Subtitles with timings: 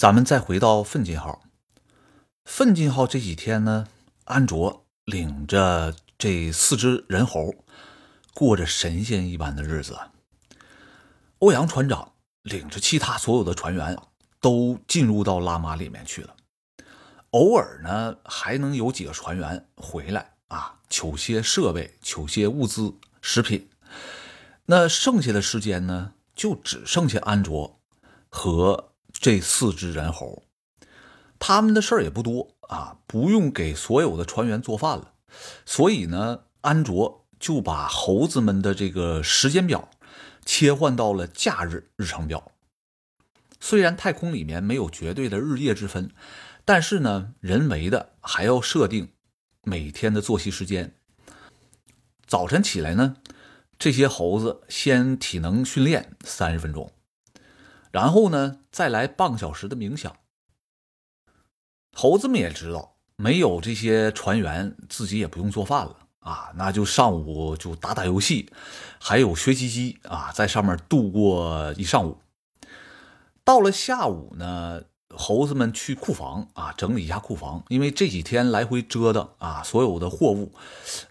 [0.00, 1.42] 咱们再回到奋进号，
[2.46, 3.86] 奋进号这几天呢，
[4.24, 7.54] 安卓领着这四只人猴，
[8.32, 9.98] 过着神仙一般的日子。
[11.40, 13.94] 欧阳船长领着其他所有的船员
[14.40, 16.34] 都进入到拉玛里面去了，
[17.32, 23.68] 偶尔呢还能有几个船员回来啊，取些设备、取些物资、食品。
[24.64, 27.78] 那剩下的时间呢，就只剩下安卓
[28.30, 28.89] 和
[29.20, 30.44] 这四只人猴，
[31.38, 35.12] 他们的事儿也不多啊，不用给所有的船员做饭了，
[35.66, 39.90] 所以呢，安卓就把猴子们的这个时间表
[40.46, 42.52] 切换到了假日日程表。
[43.60, 46.10] 虽然太空里面没有绝对的日夜之分，
[46.64, 49.12] 但是呢，人为的还要设定
[49.64, 50.94] 每天的作息时间。
[52.26, 53.16] 早晨起来呢。
[53.78, 56.92] 这些猴子先体能训练三十分钟，
[57.90, 60.14] 然后呢，再来半个小时的冥想。
[61.92, 68.50] 猴子们也知道，没有这些船员，自己也不用做饭了啊，那就上午就打打游戏，
[69.00, 72.18] 还有学习机啊，在上面度过一上午。
[73.44, 74.82] 到了下午呢。
[75.12, 80.54] 猴子们去库房啊，整理一下库房，因为这几天来回折腾啊，所有的货物，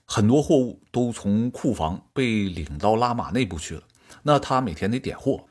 [0.06, 3.84] 很多货物都从库房被领到拉玛内部去了。
[4.24, 5.44] 那他每天得点货，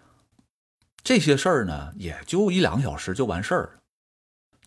[1.09, 3.71] 这些事儿呢，也就一两个小时就完事儿了。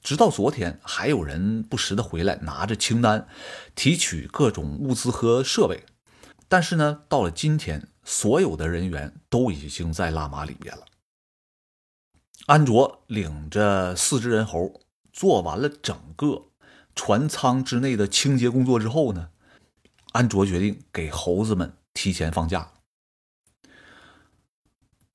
[0.01, 3.27] 直到昨天，还有人不时的回来拿着清单，
[3.75, 5.85] 提取各种物资和设备。
[6.47, 10.85] 但是呢，到了今天，所有的人员都已经在拉玛里面了。
[12.47, 14.81] 安卓领着四只人猴
[15.13, 16.47] 做完了整个
[16.95, 19.29] 船舱之内的清洁工作之后呢，
[20.13, 22.71] 安卓决定给猴子们提前放假。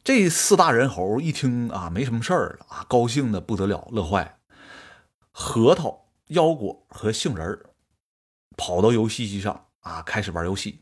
[0.06, 4.38] 这四大人猴一听啊，没什么事儿了啊，高兴的不得了，乐坏。
[5.32, 7.70] 核桃、腰果和杏仁儿
[8.56, 10.78] 跑到游戏机上啊，开始玩游戏。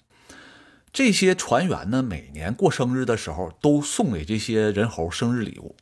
[0.93, 5.75] 这些船员呢，每年过生日的时候都送给这些人猴生日礼物。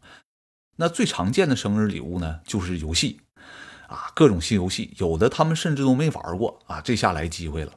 [0.77, 3.23] 那最常见的生日礼物呢，就是游戏，
[3.89, 7.73] 啊，各种新游戏，有的他们甚至都没玩过啊，这下来机会了。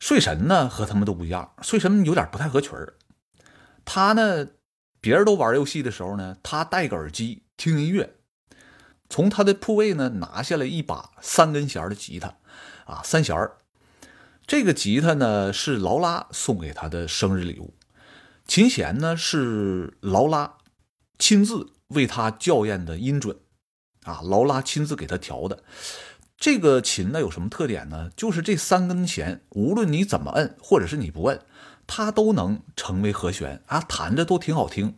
[0.00, 2.94] 睡神呢和他们都不一样，睡神有点不太合群儿。
[3.84, 4.48] 他呢，
[5.00, 8.14] 别人都玩游戏的时候呢，他戴个耳机听音乐，
[9.08, 12.36] 从他的铺位呢拿下来一把三根弦的吉他，
[12.86, 13.58] 啊，三弦儿。
[14.46, 17.74] 这个吉他呢是劳拉送给他的生日礼物，
[18.46, 20.58] 琴弦呢是劳拉。
[21.16, 23.38] 亲自为他校验的音准，
[24.02, 25.62] 啊，劳拉亲自给他调的。
[26.36, 28.10] 这个琴呢有什么特点呢？
[28.16, 31.40] 就是这三根弦，无论你怎么摁，或者是你不摁，
[31.86, 34.96] 他都能成为和弦啊，弹着都挺好听。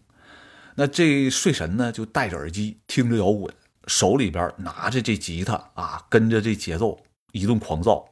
[0.76, 3.52] 那这睡神呢就戴着耳机听着摇滚，
[3.86, 7.00] 手里边拿着这吉他啊，跟着这节奏
[7.32, 8.10] 一顿狂躁。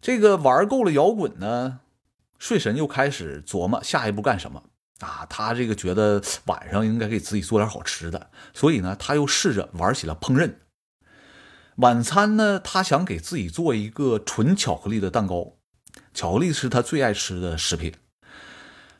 [0.00, 1.80] 这个玩够了摇滚呢，
[2.38, 4.62] 睡神又开始琢磨下一步干什么。
[5.00, 10.54] 啊，他这个觉得晚上应该给自己做点好吃的，所以呢，他又试着玩起了烹饪。
[11.76, 15.57] 晚餐呢，他想给自己做一个纯巧克力的蛋糕，
[16.14, 17.94] 巧克力是他最爱吃的食品。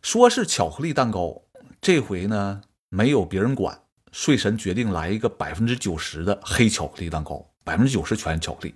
[0.03, 1.42] 说是巧克力蛋糕，
[1.81, 3.82] 这回呢没有别人管，
[4.12, 8.75] 睡神决定来一个百分之九十的黑巧克力蛋糕，百分之九十全巧克力。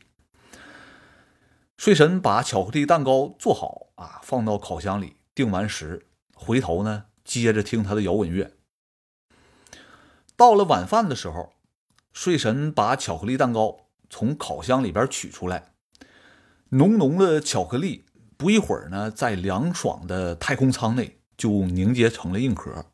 [1.76, 7.04] 睡神把巧克力蛋糕做好啊，放到烤箱里定完时，回头呢。
[7.24, 8.52] 接着听他的摇滚乐。
[10.36, 11.52] 到了晚饭的时候，
[12.12, 15.72] 睡神把巧克力蛋糕从烤箱里边取出来，
[16.70, 18.04] 浓浓的巧克力
[18.42, 22.86] 不一会儿呢，在凉爽的太空舱内就凝结成了硬壳。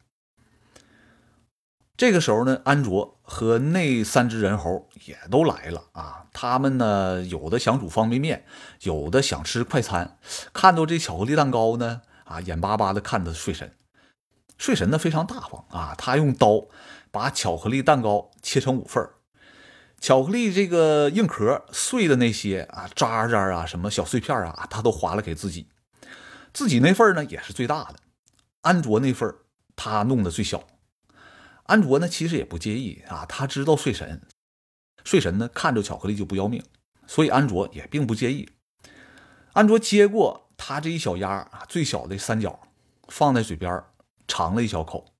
[1.97, 6.27] 这个时候呢，安卓和那三只人猴也都来了啊！
[6.35, 8.45] 他们呢，有的想煮方便面，
[8.83, 10.19] 有的想吃快餐。
[10.53, 13.75] 看到这巧克力蛋糕呢，啊，眼巴巴的看着睡神。
[14.59, 16.67] 睡神呢非常大方啊，他用刀
[17.11, 19.03] 把巧克力蛋糕切成五份
[20.01, 25.69] 巧克力这个硬壳碎的那些啊渣渣啊什么小碎片啊，他都划了给自己，
[26.53, 27.97] 自己那份呢也是最大的，
[28.63, 29.35] 安卓那份
[29.75, 30.67] 他弄的最小。
[31.65, 34.23] 安卓呢其实也不介意啊，他知道睡神，
[35.05, 36.63] 睡神呢看着巧克力就不要命，
[37.07, 38.49] 所以安卓也并不介意。
[39.53, 42.61] 安卓接过他这一小鸭啊最小的三角，
[43.09, 43.83] 放在嘴边
[44.29, 45.13] 尝了一小口，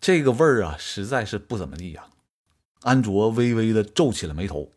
[0.00, 2.04] 这个味儿啊，实在是不怎么地呀。
[2.82, 4.72] 安卓微微的皱起了眉头。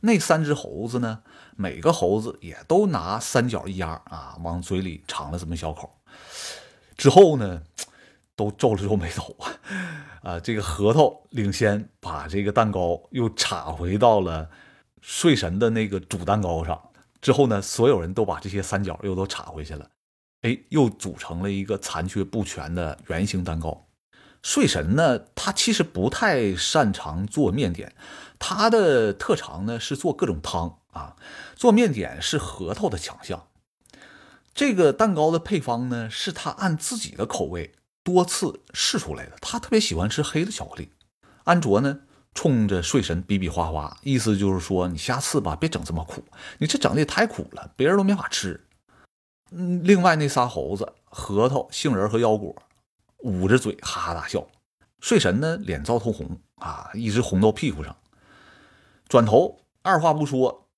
[0.00, 1.22] 那三只猴子呢？
[1.56, 5.98] 每个猴子也都拿三角一压啊，往嘴里尝了这么小口，
[6.96, 7.62] 之后呢，
[8.34, 9.36] 都皱了皱眉头。
[10.22, 14.48] 啊，这个核桃领先把这个蛋糕又插回到了
[15.00, 16.80] 睡神的那个主蛋糕上。
[17.20, 19.88] 之后呢，所有人都把这些三角又都插回去了，
[20.42, 23.86] 哎，又组成了一个残缺不全的圆形蛋糕。
[24.42, 27.94] 睡神呢，他其实不太擅长做面点，
[28.38, 31.16] 他的特长呢是做各种汤啊。
[31.54, 33.46] 做面点是核桃的强项。
[34.52, 37.72] 这个蛋糕的配方呢，是他按自己的口味
[38.02, 39.36] 多次试出来的。
[39.40, 40.90] 他特别喜欢吃黑的巧克力。
[41.44, 42.00] 安卓呢，
[42.34, 46.24] 冲着睡神比比划划，意思就是说，你下次吧，别整这么苦，
[46.58, 48.66] 你这整的也太苦了，别人都没法吃。
[49.52, 52.54] 嗯，另外那仨猴子，核桃、杏仁和腰果。
[53.22, 54.46] 捂着嘴哈哈大笑，
[55.00, 57.96] 睡神呢脸糟通红啊，一直红到屁股上。
[59.08, 60.68] 转头二话不说，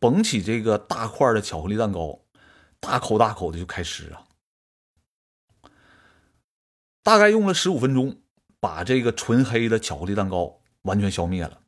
[0.00, 2.20] 捧起这个大块的巧克力蛋糕，
[2.80, 4.24] 大口大口的就开吃啊。
[7.02, 8.20] 大概用了十五分钟，
[8.60, 11.60] 把这个纯黑的巧克力蛋糕完全消灭了。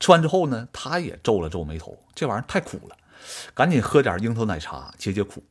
[0.00, 2.96] 吃完之后呢，他也皱了皱眉头，这玩意儿太苦了，
[3.54, 5.42] 赶紧喝点樱桃奶茶解解苦。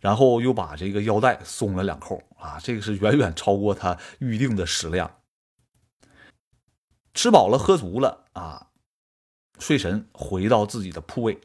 [0.00, 5.18] 然后又把这个腰带松了两扣啊，这个是远远超过他预定的食量。
[7.14, 8.68] 吃饱了喝足了啊，
[9.58, 11.40] 睡神回到自己的铺位，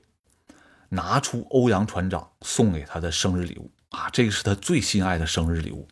[0.89, 5.87] 拿出欧阳船长送给他的生日礼物啊，这个是他最心爱的生日礼物，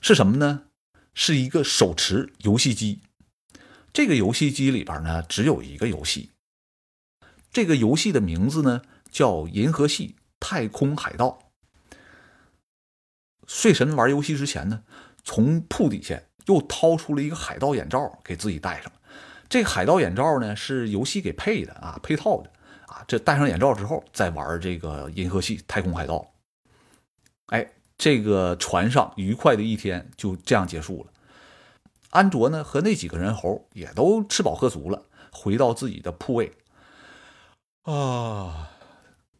[0.00, 0.66] 是什么呢？
[1.14, 3.02] 是一个手持游戏机。
[3.92, 6.30] 这个游戏机里边呢，只有一个游戏，
[7.50, 11.26] 这个游戏的名字呢叫《银河系太空海盗》。
[13.54, 14.82] 睡神玩游戏之前呢，
[15.22, 18.90] 从铺底下又掏出了一个海盗眼罩给自己戴上。
[19.46, 22.50] 这个海盗眼罩呢是游戏给配的啊，配套的
[22.86, 23.04] 啊。
[23.06, 26.32] 这戴上眼罩之后再玩这个银河系太空海盗，
[27.48, 31.12] 哎，这个船上愉快的一天就这样结束了。
[32.08, 36.54] 安卓呢和那几个人猴也都吃饱喝足了，回到自己的铺位
[37.82, 38.70] 啊，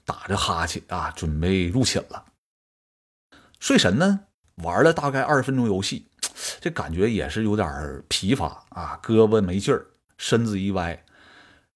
[0.04, 2.26] 打着哈欠啊，准备入寝了。
[3.62, 4.24] 睡神呢，
[4.56, 6.08] 玩了大概二十分钟游戏，
[6.60, 9.86] 这感觉也是有点疲乏啊，胳膊没劲儿，
[10.18, 11.04] 身子一歪，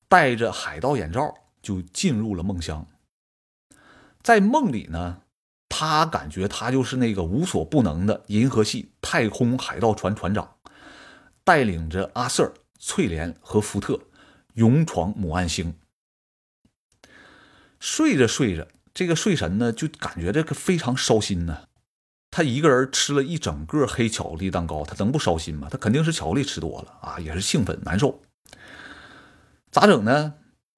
[0.09, 2.85] 戴着海盗眼罩就进入了梦乡。
[4.21, 5.23] 在梦里呢，
[5.69, 10.57] 他感觉他就是那个无所不能的银河系太空海盗船船长，
[11.45, 14.01] 带领着阿瑟、翠莲和福特
[14.55, 15.73] 勇闯母岸星。
[17.79, 21.69] 睡着睡着，这个睡神呢，就感觉这个非常烧心呢。
[22.37, 25.69] 他一个人吃了一整个黑巧克力蛋糕，他能不烧心吗？
[25.71, 28.21] 他肯定是巧克力吃多了啊，也是兴奋难受。
[29.71, 30.35] 咋整呢？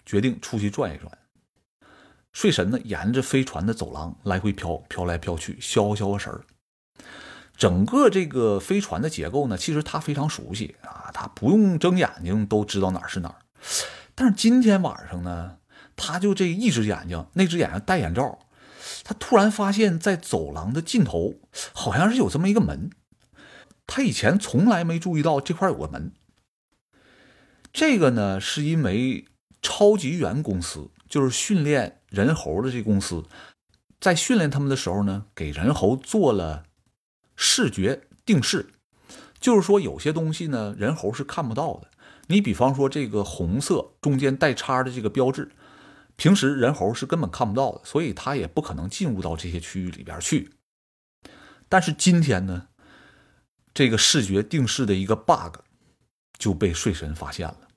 [0.06, 1.10] 决定出去转一转。
[2.32, 6.44] 睡神呢，沿着飞船的走廊来回飘，飘来飘去，消消神儿。
[7.56, 13.34] 整个这个飞船的结构呢，其实他非常熟悉啊，他不用睁眼睛都知道哪是哪儿。
[14.14, 15.56] 但是今天晚上呢，
[15.96, 18.38] 他就这一只眼睛，那只眼睛戴眼罩。
[19.08, 21.36] 他突然发现，在走廊的尽头，
[21.72, 22.90] 好像是有这么一个门。
[23.86, 26.12] 他以前从来没注意到这块有个门。
[27.72, 29.24] 这个呢，是因为
[29.62, 33.24] 超级猿公司，就是训练人猴的这公司，
[33.98, 36.64] 在训练他们的时候呢，给人猴做了
[37.34, 38.74] 视觉定视，
[39.40, 41.88] 就是说有些东西呢，人猴是看不到的。
[42.26, 45.50] 你比方说这个红色中间带叉的这个标志。
[46.18, 50.52] 平时人猴是根本看不到的，所以他也不可能进入到这些区域里边去。
[51.68, 52.66] 但是今天呢，
[53.72, 55.60] 这个视觉定式的一个 bug
[56.36, 57.68] 就被睡神发现了。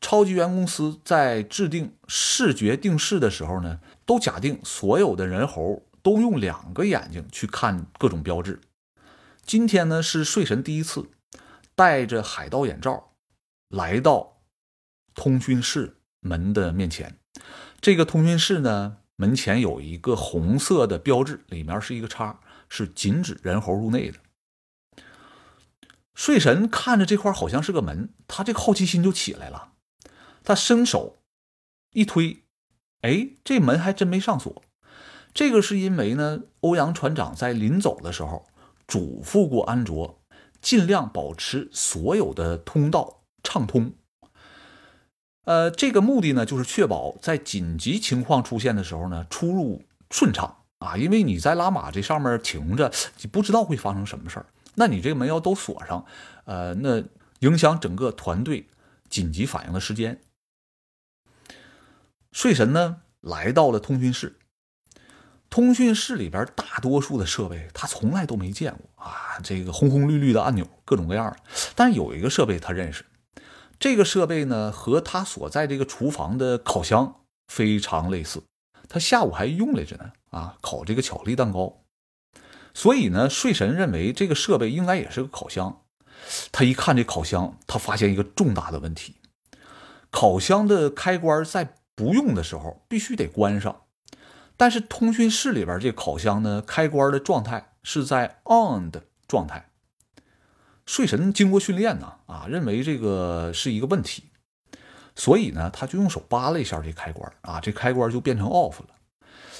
[0.00, 8.60] 超级猿公司在制定视觉定式的时候呢，都假定所有的人猴都用两个眼睛去看各种标志。
[9.44, 11.08] 今天呢，是睡神第一次
[11.76, 13.12] 戴着海盗眼罩
[13.68, 14.40] 来到
[15.14, 15.97] 通讯室。
[16.20, 17.18] 门的面前，
[17.80, 24.18] 这个通讯室呢，门前有一个红色的标志，里面是一个叉，是禁止人猴入内的。
[26.14, 29.72] 睡神看着这块好像是个门，他这个好奇心就起来了，
[30.42, 31.22] 他伸手
[31.92, 32.42] 一推，
[33.02, 34.62] 哎，这门还真没上锁。
[35.32, 38.48] 这个是因为呢，欧阳船长在临走的时候
[38.88, 40.20] 嘱咐过安卓，
[40.60, 43.92] 尽量保持所有的通道畅通。
[45.48, 50.94] 呃，这个目的呢，就是确保在紧急情况出现的时候呢，出入顺畅啊。
[50.94, 54.44] 因为你在拉玛这上面停着，你不知道会发生什么事儿。
[54.74, 56.04] 那你这个门要都锁上，
[56.44, 57.02] 呃，那
[57.38, 58.66] 影响整个团队
[59.08, 60.20] 紧急反应的时间。
[62.30, 64.36] 睡神呢，来到了通讯室。
[65.48, 71.38] 通讯室里边大多数的设备他从来都没见过啊，这个红红绿绿的按钮，各种各样的。
[71.74, 73.02] 但有一个设备他认识，
[73.78, 78.42] 这个设备呢和他所在这个厨房的烤箱非常类似，
[78.88, 81.82] 他下午还用来着呢啊，烤这个巧克力蛋糕。
[82.74, 85.82] 所以呢，睡神认为这个设备应该也是个烤箱。
[86.52, 89.16] 他一看这烤箱，他发现一个重大的问题：
[90.10, 93.82] 烤箱的开关在不用的时候必须得关上，
[94.56, 99.70] 但是通讯室里边这烤箱呢，开关的状态是在 on 的状态。
[100.88, 104.30] 睡神经过训练呢，啊，认为这个是一个问题，
[105.14, 108.86] 所以呢，他就用手扒了一下这开关，啊，这开关就变成 off 了。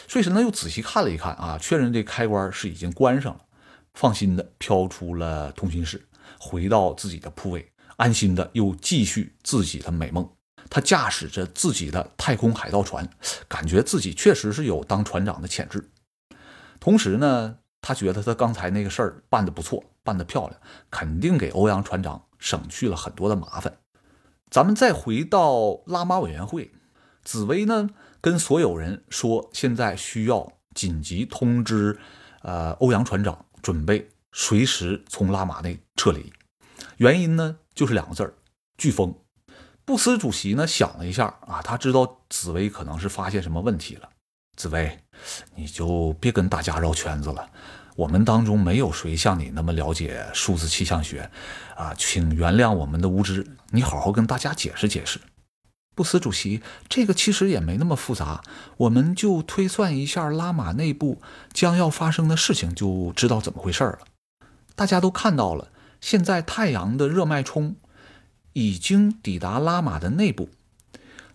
[0.06, 3.40] 睡神呢又仔细看了一看，啊，确认这开关是已经关上了，
[3.92, 6.08] 放心的飘出了通讯室。
[6.40, 10.30] 回到自己的铺位，安心的又继续自己的美梦。
[10.70, 13.06] 他驾驶着自己的太空海盗船，
[13.46, 15.90] 感觉自己确实是有当船长的潜质。
[16.80, 23.78] 同时呢，他觉得他刚才那个事儿办得不错，办得漂亮，肯定给欧阳船长省去了很多的麻烦。
[24.50, 26.72] 咱们再回到拉玛委员会，
[27.22, 27.88] 紫薇呢
[28.20, 31.98] 跟所有人说，现在需要紧急通知，
[32.42, 34.08] 呃，欧阳船长准备。
[34.30, 36.32] 随时从拉玛内撤离，
[36.98, 38.34] 原因呢就是两个字儿：
[38.76, 39.14] 飓风。
[39.84, 44.10] 布斯主席呢想了一下啊，他知道紫薇可能是发现什么问题了。
[44.58, 44.98] 紫薇，
[45.54, 47.48] 你就别跟大家绕圈子了。
[47.94, 51.30] 我们当中没有谁像你那么了解数字气象学
[51.76, 53.46] 啊，请原谅我们的无知。
[53.70, 55.20] 你好好跟大家解释解释。
[55.94, 58.42] 布斯主席，这个其实也没那么复杂，
[58.78, 61.22] 我们就推算一下拉玛内部
[61.52, 64.00] 将要发生的事情，就知道怎么回事了。
[64.74, 67.76] 大家都看到了，现在太阳的热脉冲
[68.54, 70.48] 已经抵达拉玛的内部，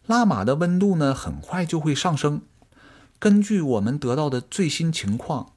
[0.05, 2.41] 拉玛的温度呢很快就会上升。
[3.23, 5.53] 根据我们得到的最新情况，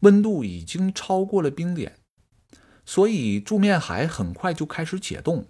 [0.00, 1.94] 温度已经超过了冰点，
[2.84, 5.46] 所以柱面海很快就开始解冻。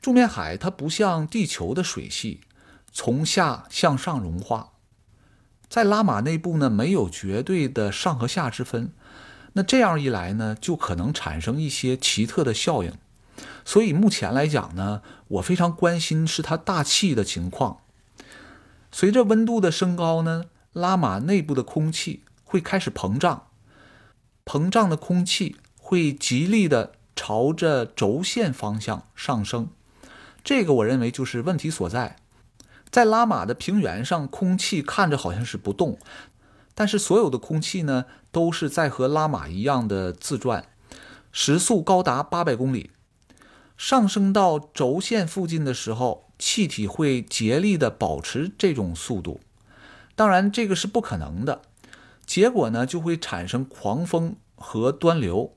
[0.00, 2.42] 柱面海它不像地球的水系，
[2.92, 4.74] 从下向上融化，
[5.68, 8.92] 在拉玛内部呢没有绝对的上和下之分。
[9.54, 12.94] 那这样一来呢，就可能产生一些奇特的效应。
[13.64, 17.78] 所以目前来讲呢，我非常关心是它大气的情况。
[18.92, 23.48] 随着温度的升高呢，拉玛内部的空气会开始膨胀，
[24.44, 29.68] 膨胀的空气会极力的朝着轴线方向上升。
[30.44, 32.16] 这个我认为就是问题所在。
[32.90, 35.98] 在拉玛的平原上，空气看着好像是不动。
[36.74, 40.66] 但是所有的空气呢，都是在和拉玛一样的自转，
[41.30, 42.90] 时速高达八百公里。
[43.76, 49.40] 上升到轴线附近的时候，气体会竭力的保持这种速度。
[50.20, 51.62] 当然，这个是不可能的。
[52.26, 55.54] 结果呢，就会产生狂风和端流。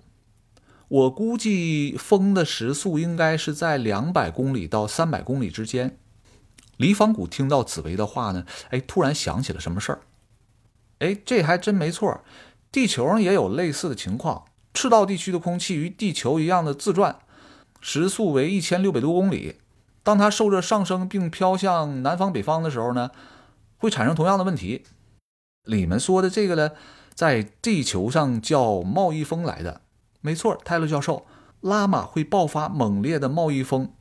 [0.87, 5.97] 我估计风的时速应该是在两百公里到三百公里之间。
[6.77, 9.99] 李仿古听到紫薇的话呢，哎，突然想起了什么事儿。
[10.99, 12.21] 哎，这还真没错，
[12.71, 14.45] 地球上也有类似的情况。
[14.73, 17.19] 赤道地区的空气与地球一样的自转，
[17.81, 19.57] 时速为一千六百多公里。
[20.03, 23.11] 当它受热上升并飘向南方、北方的时候呢，
[23.83, 24.85] 会产生同样的问题。
[25.65, 26.71] 你们说的这个呢，
[27.13, 29.81] 在地球上叫贸易风来的，
[30.21, 30.57] 没错。
[30.63, 31.25] 泰勒教授，
[31.59, 33.91] 拉玛会爆发猛烈的贸易风。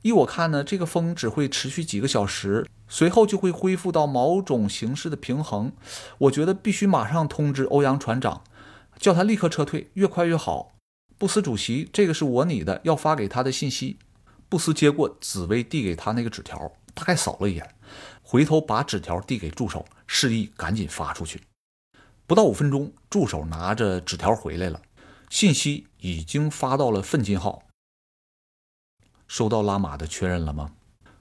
[0.00, 2.66] 依我看呢，这个风只会持续几个小时。
[2.88, 5.72] 随后就会恢复到某种形式的平衡。
[6.16, 8.42] 我觉得必须马上通知欧阳船长，
[8.98, 10.72] 叫他立刻撤退，越快越好。
[11.18, 13.98] 布斯主席，这个是我拟的，要发给他的信息。
[14.48, 17.74] 布斯接过紫薇递给他那个纸条，大概扫了一眼，
[18.22, 21.42] 回头把纸条递给助手，示意赶紧发出去。
[22.26, 24.82] 不到五分钟，助手拿着纸条回来了，
[25.30, 27.62] 信息已经发到了奋进号。
[29.26, 30.72] 收到拉玛的确认了吗？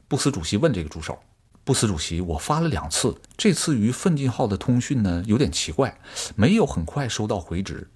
[0.08, 1.20] 布斯主席问这个助手。
[1.64, 6.00] 布斯主席，我发了两次，这次与奋进号的通讯呢有点奇怪，
[6.36, 7.90] 没有很快收到回执。